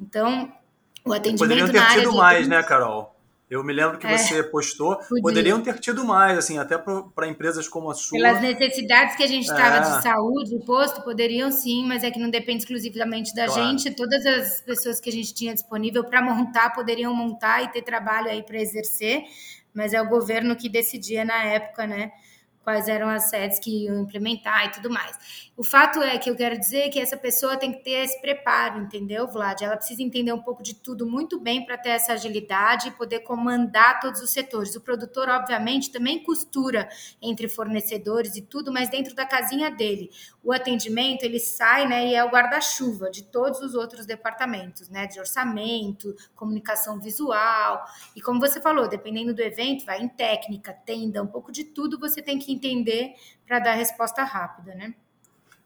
Então, 0.00 0.52
o 1.04 1.12
atendimento 1.12 1.38
Poderiam 1.38 1.70
ter 1.70 2.00
tido 2.00 2.12
mais, 2.14 2.48
né, 2.48 2.62
Carol? 2.62 3.14
Eu 3.50 3.64
me 3.64 3.72
lembro 3.72 3.98
que 3.98 4.06
é, 4.06 4.16
você 4.16 4.44
postou, 4.44 4.94
podia. 4.94 5.22
poderiam 5.22 5.60
ter 5.60 5.76
tido 5.80 6.04
mais, 6.04 6.38
assim, 6.38 6.56
até 6.56 6.78
para 6.78 7.26
empresas 7.26 7.66
como 7.66 7.90
a 7.90 7.94
sua. 7.94 8.16
Pelas 8.16 8.40
necessidades 8.40 9.16
que 9.16 9.24
a 9.24 9.26
gente 9.26 9.42
estava 9.42 9.78
é. 9.78 9.80
de 9.80 10.02
saúde, 10.04 10.56
posto, 10.64 11.02
poderiam 11.02 11.50
sim, 11.50 11.84
mas 11.84 12.04
é 12.04 12.12
que 12.12 12.20
não 12.20 12.30
depende 12.30 12.62
exclusivamente 12.62 13.34
da 13.34 13.46
claro. 13.46 13.60
gente. 13.60 13.90
Todas 13.90 14.24
as 14.24 14.60
pessoas 14.60 15.00
que 15.00 15.10
a 15.10 15.12
gente 15.12 15.34
tinha 15.34 15.52
disponível 15.52 16.04
para 16.04 16.22
montar 16.22 16.70
poderiam 16.70 17.12
montar 17.12 17.64
e 17.64 17.68
ter 17.72 17.82
trabalho 17.82 18.28
aí 18.28 18.40
para 18.40 18.56
exercer, 18.56 19.24
mas 19.74 19.92
é 19.92 20.00
o 20.00 20.08
governo 20.08 20.54
que 20.54 20.68
decidia 20.68 21.24
na 21.24 21.42
época, 21.42 21.88
né? 21.88 22.12
Quais 22.62 22.88
eram 22.88 23.08
as 23.08 23.30
sedes 23.30 23.58
que 23.58 23.84
iam 23.84 24.02
implementar 24.02 24.66
e 24.66 24.70
tudo 24.70 24.90
mais. 24.90 25.50
O 25.56 25.62
fato 25.62 26.02
é 26.02 26.16
que 26.18 26.30
eu 26.30 26.36
quero 26.36 26.58
dizer 26.58 26.88
que 26.90 26.98
essa 26.98 27.16
pessoa 27.16 27.56
tem 27.56 27.72
que 27.72 27.84
ter 27.84 28.04
esse 28.04 28.20
preparo, 28.20 28.80
entendeu, 28.80 29.26
Vlad? 29.26 29.62
Ela 29.62 29.76
precisa 29.76 30.02
entender 30.02 30.32
um 30.32 30.42
pouco 30.42 30.62
de 30.62 30.74
tudo 30.74 31.06
muito 31.06 31.38
bem 31.38 31.64
para 31.64 31.76
ter 31.76 31.90
essa 31.90 32.14
agilidade 32.14 32.88
e 32.88 32.90
poder 32.92 33.20
comandar 33.20 34.00
todos 34.00 34.20
os 34.20 34.30
setores. 34.30 34.74
O 34.74 34.80
produtor, 34.80 35.28
obviamente, 35.28 35.90
também 35.90 36.22
costura 36.22 36.88
entre 37.20 37.48
fornecedores 37.48 38.36
e 38.36 38.42
tudo, 38.42 38.72
mas 38.72 38.88
dentro 38.88 39.14
da 39.14 39.26
casinha 39.26 39.70
dele. 39.70 40.10
O 40.42 40.52
atendimento, 40.52 41.24
ele 41.24 41.38
sai, 41.38 41.86
né, 41.86 42.06
e 42.06 42.14
é 42.14 42.24
o 42.24 42.30
guarda-chuva 42.30 43.10
de 43.10 43.24
todos 43.24 43.60
os 43.60 43.74
outros 43.74 44.06
departamentos, 44.06 44.88
né, 44.88 45.06
de 45.06 45.18
orçamento, 45.18 46.14
comunicação 46.34 46.98
visual. 46.98 47.84
E 48.16 48.22
como 48.22 48.40
você 48.40 48.60
falou, 48.60 48.88
dependendo 48.88 49.34
do 49.34 49.42
evento, 49.42 49.84
vai 49.84 50.00
em 50.00 50.08
técnica, 50.08 50.72
tenda, 50.72 51.22
um 51.22 51.26
pouco 51.26 51.52
de 51.52 51.64
tudo 51.64 51.98
você 51.98 52.22
tem 52.22 52.38
que 52.38 52.49
entender 52.52 53.14
para 53.46 53.58
dar 53.58 53.74
resposta 53.74 54.22
rápida, 54.24 54.74
né? 54.74 54.94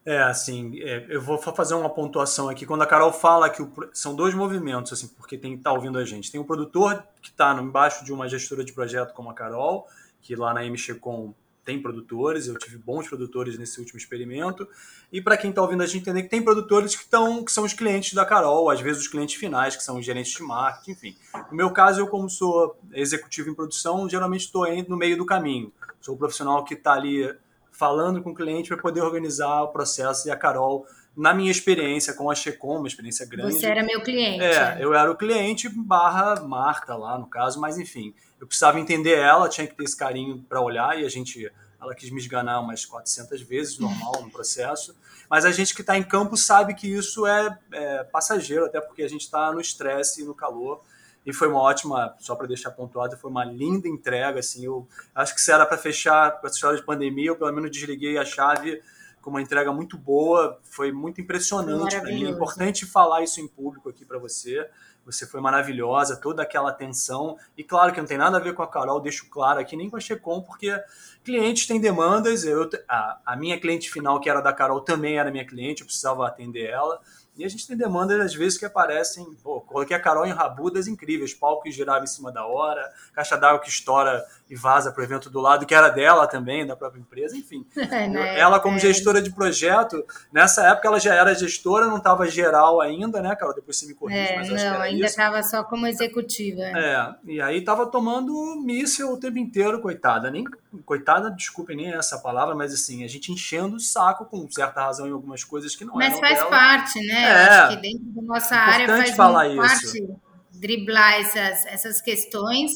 É, 0.05 0.21
assim, 0.21 0.79
é, 0.81 1.07
eu 1.09 1.19
vou 1.19 1.37
fazer 1.37 1.73
uma 1.73 1.89
pontuação 1.89 2.47
aqui. 2.47 2.63
Quando 2.63 2.83
a 2.83 2.85
Carol 2.85 3.11
fala 3.11 3.49
que 3.49 3.61
o, 3.63 3.71
são 3.91 4.15
dois 4.15 4.35
movimentos, 4.35 4.93
assim, 4.93 5.07
porque 5.07 5.35
tem 5.35 5.53
que 5.53 5.57
estar 5.57 5.71
tá 5.71 5.75
ouvindo 5.75 5.97
a 5.97 6.05
gente. 6.05 6.31
Tem 6.31 6.39
o 6.39 6.45
produtor 6.45 7.03
que 7.21 7.29
está 7.29 7.53
embaixo 7.59 8.05
de 8.05 8.13
uma 8.13 8.29
gestora 8.29 8.63
de 8.63 8.71
projeto 8.71 9.13
como 9.13 9.31
a 9.31 9.33
Carol, 9.33 9.87
que 10.21 10.35
lá 10.35 10.53
na 10.53 10.63
MXCom 10.63 11.33
tem 11.65 11.81
produtores, 11.81 12.47
eu 12.47 12.57
tive 12.57 12.77
bons 12.77 13.07
produtores 13.07 13.57
nesse 13.57 13.79
último 13.79 13.97
experimento. 13.97 14.67
E 15.11 15.19
para 15.19 15.35
quem 15.35 15.49
está 15.49 15.61
ouvindo 15.61 15.81
a 15.81 15.87
gente 15.87 16.01
entender 16.03 16.23
que 16.23 16.29
tem 16.29 16.41
produtores 16.41 16.95
que, 16.95 17.01
estão, 17.01 17.43
que 17.43 17.51
são 17.51 17.63
os 17.63 17.73
clientes 17.73 18.13
da 18.13 18.23
Carol, 18.23 18.69
às 18.69 18.79
vezes 18.79 19.01
os 19.01 19.07
clientes 19.07 19.35
finais, 19.35 19.75
que 19.75 19.83
são 19.83 19.97
os 19.97 20.05
gerentes 20.05 20.31
de 20.33 20.43
marketing, 20.43 20.91
enfim. 20.91 21.17
No 21.49 21.57
meu 21.57 21.71
caso, 21.71 21.99
eu 21.99 22.07
como 22.07 22.29
sou 22.29 22.77
executivo 22.93 23.49
em 23.49 23.55
produção, 23.55 24.07
geralmente 24.07 24.45
estou 24.45 24.65
no 24.87 24.95
meio 24.95 25.17
do 25.17 25.25
caminho. 25.25 25.73
Sou 25.99 26.13
o 26.13 26.17
profissional 26.17 26.63
que 26.63 26.75
está 26.75 26.93
ali 26.93 27.33
falando 27.71 28.21
com 28.21 28.29
o 28.29 28.35
cliente 28.35 28.69
para 28.69 28.77
poder 28.77 29.01
organizar 29.01 29.63
o 29.63 29.69
processo. 29.69 30.27
E 30.27 30.31
a 30.31 30.37
Carol, 30.37 30.85
na 31.15 31.33
minha 31.33 31.51
experiência 31.51 32.13
com 32.13 32.29
a 32.29 32.35
Checom, 32.35 32.77
uma 32.77 32.87
experiência 32.87 33.25
grande. 33.25 33.53
Você 33.53 33.65
era 33.65 33.83
meu 33.83 34.01
cliente. 34.01 34.43
É, 34.43 34.77
eu 34.79 34.93
era 34.93 35.09
o 35.09 35.15
cliente 35.15 35.69
barra 35.69 36.41
Marta 36.41 36.95
lá, 36.95 37.17
no 37.17 37.27
caso, 37.27 37.59
mas 37.59 37.77
enfim, 37.77 38.13
eu 38.39 38.47
precisava 38.47 38.79
entender 38.79 39.17
ela, 39.17 39.47
tinha 39.47 39.65
que 39.65 39.75
ter 39.75 39.83
esse 39.83 39.95
carinho 39.95 40.43
para 40.47 40.61
olhar 40.61 40.99
e 40.99 41.05
a 41.05 41.09
gente. 41.09 41.51
Ela 41.81 41.93
quis 41.93 42.09
me 42.09 42.19
esganar 42.19 42.61
umas 42.61 42.83
400 42.83 43.41
vezes, 43.41 43.77
normal 43.77 44.21
no 44.23 44.31
processo. 44.31 44.95
Mas 45.29 45.45
a 45.45 45.51
gente 45.51 45.75
que 45.75 45.81
está 45.81 45.95
em 45.97 46.03
campo 46.03 46.35
sabe 46.35 46.73
que 46.73 46.87
isso 46.87 47.27
é, 47.27 47.59
é 47.71 48.03
passageiro, 48.03 48.65
até 48.65 48.81
porque 48.81 49.03
a 49.03 49.07
gente 49.07 49.21
está 49.21 49.51
no 49.51 49.61
estresse 49.61 50.21
e 50.21 50.25
no 50.25 50.33
calor 50.33 50.81
e 51.25 51.33
foi 51.33 51.47
uma 51.47 51.59
ótima, 51.59 52.15
só 52.19 52.35
para 52.35 52.45
deixar 52.45 52.69
pontuado, 52.71 53.17
foi 53.17 53.31
uma 53.31 53.43
linda 53.43 53.87
entrega, 53.87 54.39
assim, 54.39 54.63
eu 54.63 54.87
acho 55.13 55.33
que 55.33 55.41
se 55.41 55.51
era 55.51 55.65
para 55.65 55.77
fechar 55.77 56.39
com 56.39 56.45
essa 56.45 56.55
história 56.55 56.77
de 56.77 56.85
pandemia, 56.85 57.29
eu 57.29 57.35
pelo 57.35 57.51
menos 57.51 57.71
desliguei 57.71 58.17
a 58.17 58.23
chave 58.23 58.81
com 59.25 59.31
uma 59.31 59.41
entrega 59.41 59.73
muito 59.73 59.97
boa, 59.97 60.59
foi 60.61 60.91
muito 60.91 61.19
impressionante 61.19 61.99
para 61.99 62.11
mim, 62.11 62.27
é 62.27 62.29
importante 62.29 62.85
falar 62.85 63.23
isso 63.23 63.41
em 63.41 63.47
público 63.47 63.89
aqui 63.89 64.05
para 64.05 64.19
você, 64.19 64.69
você 65.03 65.25
foi 65.25 65.41
maravilhosa, 65.41 66.15
toda 66.15 66.43
aquela 66.43 66.69
atenção, 66.69 67.35
e 67.57 67.63
claro 67.63 67.91
que 67.91 67.99
não 67.99 68.05
tem 68.05 68.19
nada 68.19 68.37
a 68.37 68.39
ver 68.39 68.53
com 68.53 68.61
a 68.61 68.67
Carol, 68.67 68.99
deixo 68.99 69.27
claro 69.27 69.59
aqui, 69.59 69.75
nem 69.75 69.89
com 69.89 69.97
a 69.97 69.99
Checom, 69.99 70.43
porque 70.43 70.79
clientes 71.23 71.65
têm 71.65 71.81
demandas, 71.81 72.45
eu, 72.45 72.69
a, 72.87 73.19
a 73.25 73.35
minha 73.35 73.59
cliente 73.59 73.91
final, 73.91 74.19
que 74.19 74.29
era 74.29 74.41
da 74.41 74.53
Carol, 74.53 74.79
também 74.81 75.17
era 75.17 75.31
minha 75.31 75.45
cliente, 75.45 75.81
eu 75.81 75.87
precisava 75.87 76.27
atender 76.27 76.69
ela, 76.69 77.01
e 77.37 77.43
a 77.43 77.49
gente 77.49 77.67
tem 77.67 77.75
demandas, 77.75 78.19
às 78.21 78.33
vezes, 78.33 78.57
que 78.57 78.63
aparecem. 78.63 79.25
Pô, 79.43 79.59
coloquei 79.59 79.95
a 79.95 79.99
Carol 79.99 80.25
em 80.25 80.31
rabudas 80.31 80.87
incríveis, 80.87 81.33
palco 81.33 81.63
que 81.63 81.71
girava 81.71 82.03
em 82.03 82.07
cima 82.07 82.31
da 82.31 82.45
hora, 82.45 82.89
caixa 83.13 83.35
d'água 83.35 83.59
que 83.59 83.67
estoura 83.67 84.25
e 84.49 84.55
vaza 84.55 84.91
para 84.91 85.01
o 85.01 85.03
evento 85.03 85.29
do 85.29 85.39
lado, 85.39 85.65
que 85.65 85.73
era 85.73 85.89
dela 85.89 86.27
também, 86.27 86.65
da 86.65 86.75
própria 86.75 86.99
empresa, 86.99 87.35
enfim. 87.35 87.65
É, 87.95 88.07
né? 88.07 88.39
Ela, 88.39 88.59
como 88.59 88.75
é. 88.75 88.79
gestora 88.79 89.21
de 89.21 89.31
projeto, 89.31 90.03
nessa 90.31 90.67
época 90.67 90.87
ela 90.87 90.99
já 90.99 91.13
era 91.13 91.33
gestora, 91.33 91.85
não 91.85 91.97
estava 91.97 92.27
geral 92.27 92.81
ainda, 92.81 93.21
né, 93.21 93.33
Carol? 93.35 93.55
Depois 93.55 93.77
você 93.77 93.85
me 93.85 93.93
corrige, 93.93 94.19
é, 94.19 94.35
mas 94.35 94.51
acho 94.51 94.65
não, 94.65 94.81
ainda 94.81 95.05
estava 95.05 95.41
só 95.43 95.63
como 95.63 95.87
executiva. 95.87 96.61
É, 96.61 97.15
e 97.25 97.39
aí 97.39 97.59
estava 97.59 97.85
tomando 97.85 98.33
míssil 98.61 99.13
o 99.13 99.17
tempo 99.17 99.37
inteiro, 99.37 99.79
coitada. 99.79 100.29
Nem, 100.29 100.43
coitada, 100.85 101.31
desculpem 101.31 101.77
nem 101.77 101.93
essa 101.93 102.17
palavra, 102.17 102.53
mas 102.53 102.73
assim, 102.73 103.03
a 103.03 103.07
gente 103.07 103.31
enchendo 103.31 103.77
o 103.77 103.79
saco 103.79 104.25
com 104.25 104.49
certa 104.49 104.83
razão 104.83 105.07
em 105.07 105.11
algumas 105.11 105.43
coisas 105.43 105.75
que 105.75 105.85
não 105.85 105.95
Mas 105.95 106.19
faz 106.19 106.39
dela. 106.39 106.49
parte, 106.49 106.99
né? 107.05 107.23
É, 107.23 107.31
acho 107.31 107.75
que 107.75 107.81
dentro 107.81 108.05
da 108.07 108.21
nossa 108.23 108.55
área 108.55 108.87
faz 108.87 109.11
falar 109.11 109.55
parte 109.55 110.05
driblar 110.51 111.19
essas, 111.19 111.65
essas 111.65 112.01
questões 112.01 112.71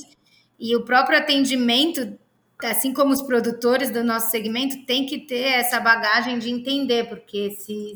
e 0.59 0.75
o 0.75 0.83
próprio 0.83 1.17
atendimento, 1.17 2.17
assim 2.61 2.93
como 2.93 3.13
os 3.13 3.21
produtores 3.21 3.89
do 3.89 4.03
nosso 4.03 4.29
segmento, 4.29 4.85
tem 4.85 5.05
que 5.05 5.19
ter 5.19 5.53
essa 5.53 5.79
bagagem 5.79 6.37
de 6.37 6.49
entender, 6.49 7.07
porque 7.07 7.51
se, 7.51 7.93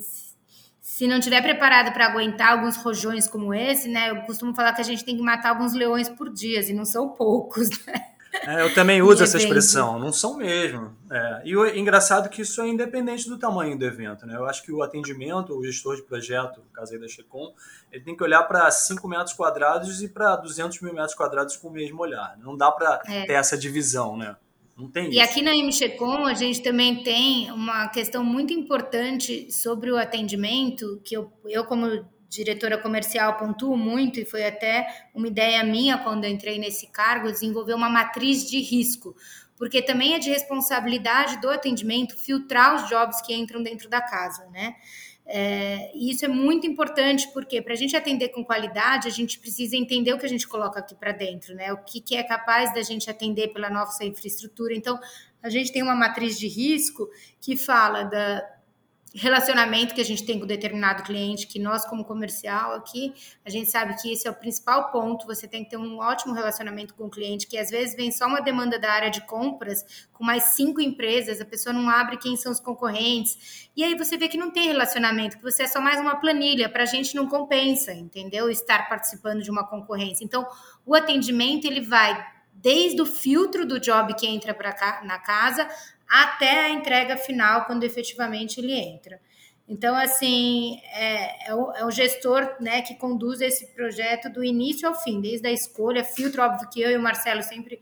se 0.79 1.05
não 1.05 1.19
tiver 1.19 1.41
preparado 1.41 1.91
para 1.91 2.05
aguentar 2.05 2.53
alguns 2.53 2.77
rojões 2.77 3.27
como 3.27 3.53
esse, 3.53 3.89
né? 3.89 4.11
Eu 4.11 4.21
costumo 4.21 4.55
falar 4.55 4.73
que 4.73 4.81
a 4.81 4.85
gente 4.85 5.03
tem 5.03 5.17
que 5.17 5.21
matar 5.21 5.49
alguns 5.49 5.73
leões 5.73 6.07
por 6.07 6.31
dia, 6.31 6.61
e 6.61 6.73
não 6.73 6.85
são 6.85 7.09
poucos, 7.09 7.69
né? 7.85 8.13
É, 8.45 8.61
eu 8.61 8.73
também 8.73 9.01
uso 9.01 9.23
essa 9.23 9.37
expressão, 9.37 9.99
não 9.99 10.11
são 10.11 10.35
mesmo. 10.35 10.95
É, 11.09 11.41
e 11.45 11.55
o 11.55 11.65
engraçado 11.67 12.25
é 12.25 12.29
que 12.29 12.41
isso 12.41 12.61
é 12.61 12.67
independente 12.67 13.29
do 13.29 13.37
tamanho 13.37 13.77
do 13.77 13.85
evento. 13.85 14.25
Né? 14.25 14.35
Eu 14.35 14.45
acho 14.45 14.63
que 14.63 14.71
o 14.71 14.81
atendimento, 14.81 15.57
o 15.57 15.63
gestor 15.63 15.95
de 15.95 16.01
projeto, 16.01 16.59
no 16.59 16.71
caso 16.73 16.93
aí 16.93 16.99
da 16.99 17.07
Checom, 17.07 17.53
ele 17.91 18.03
tem 18.03 18.17
que 18.17 18.23
olhar 18.23 18.43
para 18.43 18.69
5 18.69 19.07
metros 19.07 19.33
quadrados 19.33 20.01
e 20.01 20.09
para 20.09 20.35
200 20.35 20.81
mil 20.81 20.93
metros 20.93 21.13
quadrados 21.13 21.55
com 21.55 21.67
o 21.67 21.71
mesmo 21.71 22.01
olhar. 22.01 22.35
Não 22.39 22.57
dá 22.57 22.71
para 22.71 23.01
é. 23.07 23.25
ter 23.25 23.33
essa 23.33 23.57
divisão, 23.57 24.17
né? 24.17 24.35
Não 24.75 24.89
tem 24.89 25.05
e 25.05 25.19
isso. 25.19 25.21
aqui 25.21 25.41
na 25.41 25.51
MChecom 25.51 26.25
a 26.25 26.33
gente 26.33 26.61
também 26.61 27.03
tem 27.03 27.51
uma 27.51 27.87
questão 27.89 28.23
muito 28.23 28.51
importante 28.51 29.51
sobre 29.51 29.91
o 29.91 29.97
atendimento, 29.97 30.99
que 31.03 31.15
eu, 31.15 31.31
eu 31.45 31.63
como 31.65 32.03
diretora 32.33 32.77
comercial 32.77 33.37
pontuo 33.37 33.77
muito, 33.77 34.19
e 34.19 34.25
foi 34.25 34.45
até 34.45 34.87
uma 35.13 35.27
ideia 35.27 35.63
minha 35.63 35.97
quando 35.97 36.25
entrei 36.25 36.57
nesse 36.57 36.87
cargo, 36.87 37.31
desenvolver 37.31 37.73
uma 37.73 37.89
matriz 37.89 38.49
de 38.49 38.59
risco, 38.59 39.15
porque 39.55 39.81
também 39.81 40.15
é 40.15 40.19
de 40.19 40.29
responsabilidade 40.29 41.39
do 41.39 41.49
atendimento 41.49 42.17
filtrar 42.17 42.75
os 42.75 42.89
jobs 42.89 43.21
que 43.21 43.33
entram 43.33 43.61
dentro 43.61 43.89
da 43.89 44.01
casa, 44.01 44.45
né? 44.49 44.75
É, 45.25 45.89
e 45.95 46.11
isso 46.11 46.25
é 46.25 46.27
muito 46.27 46.67
importante, 46.67 47.29
porque 47.33 47.61
para 47.61 47.73
a 47.73 47.77
gente 47.77 47.95
atender 47.95 48.29
com 48.29 48.43
qualidade, 48.43 49.07
a 49.07 49.11
gente 49.11 49.39
precisa 49.39 49.77
entender 49.77 50.11
o 50.13 50.19
que 50.19 50.25
a 50.25 50.29
gente 50.29 50.47
coloca 50.47 50.79
aqui 50.79 50.93
para 50.95 51.13
dentro, 51.13 51.55
né? 51.55 51.71
O 51.71 51.77
que, 51.77 52.01
que 52.01 52.15
é 52.15 52.23
capaz 52.23 52.73
da 52.73 52.81
gente 52.81 53.09
atender 53.09 53.53
pela 53.53 53.69
nossa 53.69 54.03
infraestrutura. 54.03 54.75
Então, 54.75 54.99
a 55.41 55.49
gente 55.49 55.71
tem 55.71 55.81
uma 55.81 55.95
matriz 55.95 56.37
de 56.37 56.47
risco 56.47 57.09
que 57.39 57.55
fala 57.55 58.03
da, 58.03 58.43
relacionamento 59.13 59.93
que 59.93 60.01
a 60.01 60.05
gente 60.05 60.25
tem 60.25 60.39
com 60.39 60.47
determinado 60.47 61.03
cliente, 61.03 61.45
que 61.45 61.59
nós, 61.59 61.85
como 61.85 62.03
comercial 62.03 62.73
aqui, 62.73 63.13
a 63.45 63.49
gente 63.49 63.69
sabe 63.69 63.95
que 64.01 64.11
esse 64.11 64.27
é 64.27 64.31
o 64.31 64.33
principal 64.33 64.91
ponto. 64.91 65.27
Você 65.27 65.47
tem 65.47 65.63
que 65.63 65.69
ter 65.69 65.77
um 65.77 65.99
ótimo 65.99 66.33
relacionamento 66.33 66.95
com 66.95 67.05
o 67.05 67.09
cliente, 67.09 67.45
que 67.45 67.57
às 67.57 67.69
vezes 67.69 67.95
vem 67.95 68.11
só 68.11 68.25
uma 68.25 68.41
demanda 68.41 68.79
da 68.79 68.91
área 68.91 69.11
de 69.11 69.21
compras, 69.21 70.07
com 70.11 70.23
mais 70.23 70.43
cinco 70.55 70.81
empresas, 70.81 71.39
a 71.39 71.45
pessoa 71.45 71.73
não 71.73 71.89
abre 71.89 72.17
quem 72.17 72.35
são 72.35 72.51
os 72.51 72.59
concorrentes. 72.59 73.69
E 73.75 73.83
aí 73.83 73.95
você 73.95 74.17
vê 74.17 74.27
que 74.27 74.37
não 74.37 74.51
tem 74.51 74.67
relacionamento, 74.67 75.37
que 75.37 75.43
você 75.43 75.63
é 75.63 75.67
só 75.67 75.79
mais 75.79 75.99
uma 75.99 76.15
planilha. 76.15 76.67
Para 76.67 76.83
a 76.83 76.87
gente 76.87 77.15
não 77.15 77.27
compensa, 77.27 77.93
entendeu? 77.93 78.49
Estar 78.49 78.89
participando 78.89 79.43
de 79.43 79.51
uma 79.51 79.67
concorrência. 79.67 80.23
Então, 80.23 80.47
o 80.85 80.95
atendimento 80.95 81.65
ele 81.65 81.81
vai 81.81 82.33
desde 82.53 83.01
o 83.01 83.05
filtro 83.05 83.65
do 83.65 83.79
job 83.79 84.13
que 84.15 84.25
entra 84.25 84.53
para 84.53 85.01
na 85.03 85.19
casa 85.19 85.67
até 86.07 86.65
a 86.65 86.69
entrega 86.69 87.17
final, 87.17 87.65
quando 87.65 87.83
efetivamente 87.83 88.59
ele 88.59 88.73
entra. 88.73 89.19
Então, 89.67 89.95
assim, 89.95 90.79
é, 90.91 91.49
é, 91.49 91.55
o, 91.55 91.71
é, 91.71 91.85
o, 91.85 91.91
gestor 91.91 92.55
né, 92.59 92.81
que 92.81 92.95
conduz 92.95 93.39
esse 93.39 93.73
projeto 93.73 94.29
do 94.29 94.43
início 94.43 94.87
ao 94.87 94.93
fim, 94.93 95.21
desde 95.21 95.47
a 95.47 95.51
escolha, 95.51 96.03
filtro, 96.03 96.41
óbvio 96.43 96.69
que 96.69 96.81
eu 96.81 96.91
e 96.91 96.97
o 96.97 97.01
Marcelo 97.01 97.41
sempre 97.41 97.81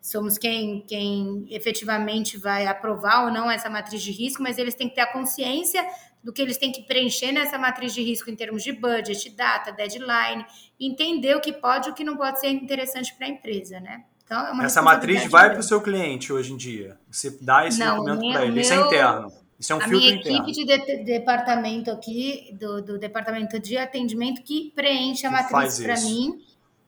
somos 0.00 0.36
quem, 0.36 0.84
quem 0.86 1.46
efetivamente 1.48 2.36
vai 2.36 2.66
aprovar 2.66 3.24
ou 3.24 3.32
não 3.32 3.50
essa 3.50 3.70
matriz 3.70 4.02
de 4.02 4.10
risco, 4.10 4.42
mas 4.42 4.58
eles 4.58 4.74
têm 4.74 4.88
que 4.88 4.96
ter 4.96 5.00
a 5.02 5.12
consciência 5.12 5.82
do 6.22 6.32
que 6.32 6.42
eles 6.42 6.58
têm 6.58 6.70
que 6.70 6.82
preencher 6.82 7.32
nessa 7.32 7.56
matriz 7.56 7.94
de 7.94 8.02
risco 8.02 8.30
em 8.30 8.36
termos 8.36 8.62
de 8.62 8.72
budget, 8.72 9.30
data, 9.30 9.72
deadline, 9.72 10.44
entender 10.78 11.34
o 11.34 11.40
que 11.40 11.52
pode 11.52 11.88
e 11.88 11.92
o 11.92 11.94
que 11.94 12.04
não 12.04 12.16
pode 12.16 12.40
ser 12.40 12.50
interessante 12.50 13.14
para 13.14 13.26
a 13.26 13.30
empresa, 13.30 13.80
né? 13.80 14.04
Então, 14.32 14.62
é 14.62 14.64
Essa 14.64 14.80
matriz 14.80 15.26
vai 15.30 15.50
para 15.50 15.60
o 15.60 15.62
seu 15.62 15.80
cliente 15.82 16.32
hoje 16.32 16.52
em 16.54 16.56
dia. 16.56 16.98
Você 17.10 17.36
dá 17.40 17.66
esse 17.66 17.78
Não, 17.78 17.98
documento 17.98 18.32
para 18.32 18.42
ele. 18.44 18.52
Meu, 18.52 18.62
Isso 18.62 18.72
é 18.72 18.76
interno. 18.76 19.32
Isso 19.60 19.72
é 19.72 19.76
um 19.76 19.78
a 19.78 19.82
filtro 19.82 19.98
minha 19.98 20.14
interno. 20.14 20.48
equipe 20.48 20.66
de, 20.66 20.86
de 20.86 21.04
departamento 21.04 21.90
aqui, 21.90 22.56
do, 22.58 22.82
do, 22.82 22.98
departamento 22.98 23.60
de 23.60 23.76
atendimento, 23.76 24.42
que 24.42 24.72
preenche 24.74 25.26
a 25.26 25.28
que 25.28 25.52
matriz 25.52 25.80
para 25.80 26.00
mim. 26.00 26.40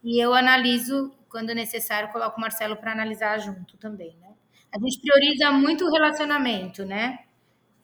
E 0.03 0.19
eu 0.19 0.33
analiso, 0.35 1.13
quando 1.29 1.55
necessário, 1.55 2.11
coloco 2.11 2.39
o 2.39 2.41
Marcelo 2.41 2.77
para 2.77 2.93
analisar 2.93 3.39
junto 3.39 3.77
também. 3.77 4.17
Né? 4.21 4.29
A 4.75 4.79
gente 4.79 5.01
prioriza 5.01 5.53
muito 5.53 5.85
o 5.85 5.91
relacionamento, 5.91 6.85
né? 6.85 7.19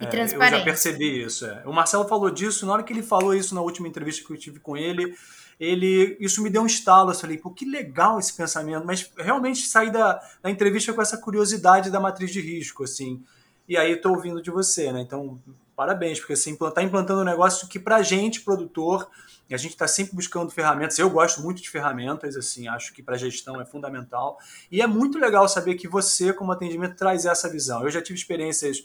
E 0.01 0.05
é, 0.05 0.09
transparente. 0.09 0.53
Eu 0.53 0.59
já 0.59 0.65
percebi 0.65 1.23
isso. 1.23 1.47
É. 1.47 1.63
O 1.67 1.73
Marcelo 1.73 2.09
falou 2.09 2.31
disso, 2.31 2.65
na 2.67 2.73
hora 2.73 2.83
que 2.83 2.93
ele 2.93 3.03
falou 3.03 3.35
isso 3.35 3.55
na 3.55 3.61
última 3.61 3.87
entrevista 3.87 4.27
que 4.27 4.33
eu 4.33 4.37
tive 4.39 4.59
com 4.59 4.77
ele, 4.77 5.15
ele 5.59 6.17
isso 6.19 6.43
me 6.43 6.49
deu 6.49 6.63
um 6.63 6.67
estalo. 6.67 7.11
Eu 7.11 7.15
falei, 7.15 7.37
pô, 7.37 7.51
que 7.51 7.65
legal 7.65 8.19
esse 8.19 8.33
pensamento. 8.35 8.87
Mas 8.87 9.11
realmente 9.19 9.67
saí 9.67 9.91
da, 9.91 10.21
da 10.43 10.51
entrevista 10.51 10.93
com 10.93 11.03
essa 11.03 11.19
curiosidade 11.19 11.91
da 11.91 12.01
matriz 12.01 12.33
de 12.33 12.41
risco, 12.41 12.85
assim. 12.85 13.23
E 13.69 13.77
aí 13.77 13.93
estou 13.93 14.15
ouvindo 14.15 14.43
de 14.43 14.51
você, 14.51 14.91
né? 14.91 15.01
Então, 15.03 15.39
parabéns, 15.77 16.19
porque 16.19 16.35
você 16.35 16.51
assim, 16.51 16.59
está 16.67 16.83
implantando 16.83 17.21
um 17.21 17.25
negócio 17.25 17.69
que, 17.69 17.79
para 17.79 17.97
a 17.97 18.03
gente, 18.03 18.41
produtor, 18.41 19.09
a 19.55 19.57
gente 19.57 19.73
está 19.73 19.87
sempre 19.87 20.15
buscando 20.15 20.51
ferramentas. 20.51 20.99
Eu 20.99 21.11
gosto 21.11 21.41
muito 21.41 21.61
de 21.61 21.69
ferramentas, 21.69 22.37
assim, 22.37 22.69
acho 22.69 22.93
que 22.93 23.03
para 23.03 23.17
gestão 23.17 23.61
é 23.61 23.65
fundamental. 23.65 24.39
E 24.71 24.81
é 24.81 24.87
muito 24.87 25.19
legal 25.19 25.49
saber 25.49 25.75
que 25.75 25.89
você, 25.89 26.33
como 26.33 26.53
atendimento, 26.53 26.97
traz 26.97 27.27
essa 27.27 27.49
visão. 27.49 27.83
Eu 27.83 27.91
já 27.91 28.01
tive 28.01 28.19
experiências 28.19 28.85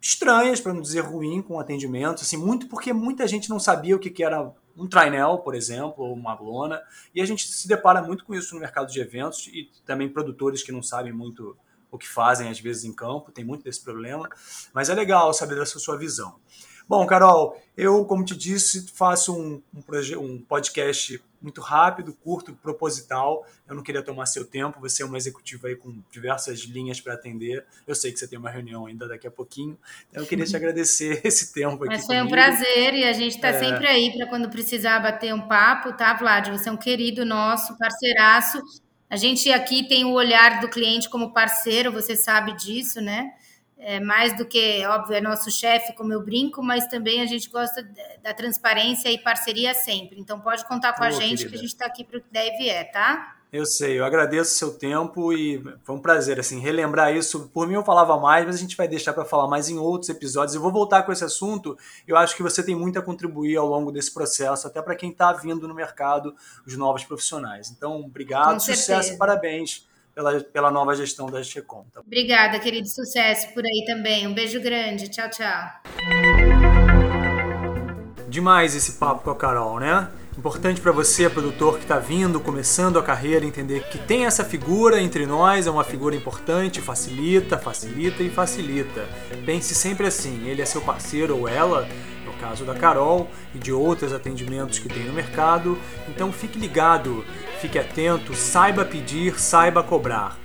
estranhas, 0.00 0.60
para 0.60 0.72
não 0.72 0.80
dizer 0.80 1.00
ruim, 1.00 1.42
com 1.42 1.60
atendimento, 1.60 2.22
assim, 2.22 2.36
muito 2.36 2.66
porque 2.68 2.92
muita 2.92 3.28
gente 3.28 3.50
não 3.50 3.60
sabia 3.60 3.94
o 3.94 3.98
que, 3.98 4.10
que 4.10 4.24
era 4.24 4.50
um 4.76 4.88
trainel, 4.88 5.38
por 5.38 5.54
exemplo, 5.54 6.04
ou 6.04 6.14
uma 6.14 6.34
lona, 6.34 6.80
e 7.14 7.20
a 7.20 7.26
gente 7.26 7.46
se 7.46 7.68
depara 7.68 8.00
muito 8.00 8.24
com 8.24 8.34
isso 8.34 8.54
no 8.54 8.60
mercado 8.60 8.90
de 8.90 9.00
eventos 9.00 9.46
e 9.48 9.70
também 9.84 10.08
produtores 10.08 10.62
que 10.62 10.72
não 10.72 10.82
sabem 10.82 11.12
muito 11.12 11.56
o 11.90 11.98
que 11.98 12.08
fazem 12.08 12.48
às 12.48 12.60
vezes 12.60 12.84
em 12.84 12.92
campo, 12.92 13.32
tem 13.32 13.44
muito 13.44 13.64
desse 13.64 13.82
problema, 13.82 14.28
mas 14.72 14.88
é 14.88 14.94
legal 14.94 15.34
saber 15.34 15.56
dessa 15.56 15.78
sua 15.78 15.98
visão. 15.98 16.36
Bom, 16.90 17.06
Carol, 17.06 17.56
eu, 17.76 18.04
como 18.04 18.24
te 18.24 18.36
disse, 18.36 18.88
faço 18.92 19.32
um, 19.32 19.62
um, 19.72 20.18
um, 20.18 20.42
podcast 20.42 21.22
muito 21.40 21.60
rápido, 21.60 22.12
curto, 22.12 22.52
proposital. 22.52 23.46
Eu 23.68 23.76
não 23.76 23.82
queria 23.84 24.02
tomar 24.02 24.26
seu 24.26 24.44
tempo. 24.44 24.80
Você 24.80 25.04
é 25.04 25.06
uma 25.06 25.16
executiva 25.16 25.68
aí 25.68 25.76
com 25.76 26.02
diversas 26.10 26.62
linhas 26.62 27.00
para 27.00 27.14
atender. 27.14 27.64
Eu 27.86 27.94
sei 27.94 28.10
que 28.10 28.18
você 28.18 28.26
tem 28.26 28.36
uma 28.36 28.50
reunião 28.50 28.86
ainda 28.86 29.06
daqui 29.06 29.24
a 29.24 29.30
pouquinho. 29.30 29.78
Então, 30.10 30.24
eu 30.24 30.28
queria 30.28 30.44
te 30.44 30.56
agradecer 30.58 31.20
esse 31.22 31.52
tempo 31.52 31.84
aqui. 31.84 31.94
Mas 31.94 32.06
foi 32.06 32.16
comigo. 32.16 32.26
um 32.26 32.28
prazer 32.28 32.94
e 32.94 33.04
a 33.04 33.12
gente 33.12 33.36
está 33.36 33.50
é... 33.50 33.60
sempre 33.60 33.86
aí 33.86 34.12
para 34.16 34.26
quando 34.26 34.50
precisar 34.50 34.98
bater 34.98 35.32
um 35.32 35.46
papo, 35.46 35.92
tá, 35.92 36.12
Vlad? 36.14 36.48
Você 36.48 36.68
é 36.68 36.72
um 36.72 36.76
querido 36.76 37.24
nosso, 37.24 37.78
parceiraço. 37.78 38.60
A 39.08 39.14
gente 39.14 39.48
aqui 39.52 39.86
tem 39.86 40.04
o 40.04 40.10
olhar 40.10 40.60
do 40.60 40.68
cliente 40.68 41.08
como 41.08 41.32
parceiro, 41.32 41.92
você 41.92 42.16
sabe 42.16 42.52
disso, 42.56 43.00
né? 43.00 43.30
É, 43.80 43.98
mais 43.98 44.36
do 44.36 44.44
que, 44.44 44.84
óbvio, 44.86 45.16
é 45.16 45.20
nosso 45.20 45.50
chefe, 45.50 45.94
como 45.94 46.12
eu 46.12 46.22
brinco, 46.22 46.62
mas 46.62 46.86
também 46.86 47.22
a 47.22 47.26
gente 47.26 47.48
gosta 47.48 47.82
da 48.22 48.34
transparência 48.34 49.10
e 49.10 49.18
parceria 49.18 49.72
sempre. 49.72 50.20
Então 50.20 50.38
pode 50.38 50.64
contar 50.66 50.92
com 50.92 51.02
a 51.02 51.10
gente 51.10 51.38
querida. 51.38 51.50
que 51.50 51.54
a 51.54 51.58
gente 51.58 51.72
está 51.72 51.86
aqui 51.86 52.04
para 52.04 52.18
o 52.18 52.20
que 52.20 52.30
deve 52.30 52.68
é, 52.68 52.84
tá? 52.84 53.36
Eu 53.52 53.66
sei, 53.66 53.98
eu 53.98 54.04
agradeço 54.04 54.52
o 54.52 54.54
seu 54.54 54.78
tempo 54.78 55.32
e 55.32 55.60
foi 55.82 55.96
um 55.96 55.98
prazer, 55.98 56.38
assim, 56.38 56.60
relembrar 56.60 57.12
isso. 57.16 57.48
Por 57.48 57.66
mim 57.66 57.74
eu 57.74 57.82
falava 57.82 58.16
mais, 58.16 58.46
mas 58.46 58.54
a 58.54 58.58
gente 58.58 58.76
vai 58.76 58.86
deixar 58.86 59.12
para 59.12 59.24
falar 59.24 59.48
mais 59.48 59.68
em 59.68 59.76
outros 59.76 60.08
episódios. 60.08 60.54
Eu 60.54 60.60
vou 60.60 60.70
voltar 60.70 61.02
com 61.02 61.10
esse 61.10 61.24
assunto. 61.24 61.76
Eu 62.06 62.16
acho 62.16 62.36
que 62.36 62.44
você 62.44 62.62
tem 62.62 62.76
muito 62.76 62.98
a 62.98 63.02
contribuir 63.02 63.56
ao 63.56 63.66
longo 63.66 63.90
desse 63.90 64.14
processo, 64.14 64.68
até 64.68 64.80
para 64.80 64.94
quem 64.94 65.10
está 65.10 65.32
vindo 65.32 65.66
no 65.66 65.74
mercado, 65.74 66.32
os 66.64 66.76
novos 66.76 67.02
profissionais. 67.02 67.72
Então, 67.72 68.00
obrigado, 68.02 68.60
sucesso 68.60 69.14
e 69.14 69.16
parabéns 69.16 69.89
pela, 70.14 70.40
pela 70.40 70.70
nova 70.70 70.94
gestão 70.94 71.26
da 71.26 71.42
Checom. 71.42 71.84
Tá? 71.92 72.00
Obrigada, 72.00 72.58
querido. 72.58 72.88
Sucesso 72.88 73.52
por 73.54 73.64
aí 73.64 73.84
também. 73.86 74.26
Um 74.26 74.34
beijo 74.34 74.60
grande. 74.60 75.08
Tchau, 75.08 75.30
tchau. 75.30 75.70
Demais 78.28 78.76
esse 78.76 78.92
papo 78.92 79.24
com 79.24 79.30
a 79.30 79.36
Carol, 79.36 79.80
né? 79.80 80.08
Importante 80.38 80.80
para 80.80 80.92
você, 80.92 81.28
produtor 81.28 81.76
que 81.76 81.82
está 81.82 81.98
vindo, 81.98 82.40
começando 82.40 82.98
a 82.98 83.02
carreira, 83.02 83.44
entender 83.44 83.86
que 83.88 83.98
tem 83.98 84.24
essa 84.24 84.44
figura 84.44 85.00
entre 85.00 85.26
nós, 85.26 85.66
é 85.66 85.70
uma 85.70 85.84
figura 85.84 86.14
importante, 86.14 86.80
facilita, 86.80 87.58
facilita 87.58 88.22
e 88.22 88.30
facilita. 88.30 89.06
Pense 89.44 89.74
sempre 89.74 90.06
assim: 90.06 90.48
ele 90.48 90.62
é 90.62 90.64
seu 90.64 90.80
parceiro 90.80 91.36
ou 91.36 91.48
ela, 91.48 91.86
caso 92.40 92.64
da 92.64 92.74
Carol 92.74 93.28
e 93.54 93.58
de 93.58 93.72
outros 93.72 94.12
atendimentos 94.12 94.78
que 94.78 94.88
tem 94.88 95.04
no 95.04 95.12
mercado. 95.12 95.78
Então 96.08 96.32
fique 96.32 96.58
ligado, 96.58 97.24
fique 97.60 97.78
atento, 97.78 98.34
saiba 98.34 98.84
pedir, 98.84 99.38
saiba 99.38 99.82
cobrar. 99.82 100.38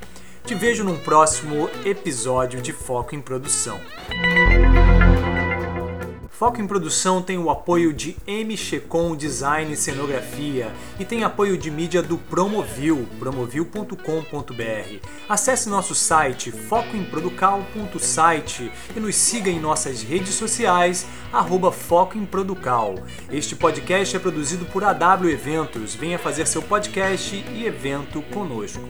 Te 0.44 0.54
vejo 0.54 0.84
num 0.84 0.98
próximo 0.98 1.70
episódio 1.84 2.62
de 2.62 2.72
Foco 2.72 3.16
em 3.16 3.22
Produção. 3.22 3.80
Foco 6.38 6.62
em 6.62 6.68
Produção 6.68 7.22
tem 7.22 7.38
o 7.38 7.50
apoio 7.50 7.94
de 7.94 8.18
MXCOM 8.27 9.15
Design 9.15 9.72
e 9.72 9.77
Cenografia 9.77 10.70
e 11.00 11.06
tem 11.06 11.24
apoio 11.24 11.58
de 11.58 11.72
mídia 11.72 12.04
do 12.04 12.18
Promovil, 12.18 13.08
promovil.com.br. 13.18 15.00
Acesse 15.30 15.70
nosso 15.70 15.96
site 15.96 16.51
focoemproducal.site 16.51 18.70
e 18.94 19.00
nos 19.00 19.15
siga 19.15 19.50
em 19.50 19.62
nossas 19.62 20.04
redes 20.04 20.34
sociais, 20.34 21.08
arroba 21.32 21.72
Foco 21.72 22.18
em 22.18 22.25
Producal. 22.25 22.96
Este 23.32 23.56
podcast 23.56 24.18
é 24.18 24.20
produzido 24.20 24.65
por 24.65 24.84
AW 24.84 25.30
Eventos. 25.30 25.96
Venha 25.96 26.20
fazer 26.20 26.48
seu 26.48 26.62
podcast 26.62 27.34
e 27.34 27.65
evento 27.65 28.22
conosco. 28.24 28.89